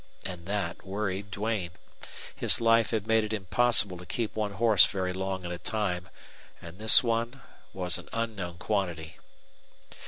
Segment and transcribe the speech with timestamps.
[0.25, 1.69] And that worried Duane.
[2.35, 6.09] His life had made it impossible to keep one horse very long at a time,
[6.59, 9.19] and this one was an unknown quantity.